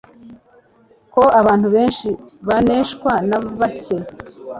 ko 1.13 1.21
abantu 1.39 1.67
benshi 1.75 2.09
baneshwa 2.47 3.11
na 3.29 3.37
bake 3.59 3.97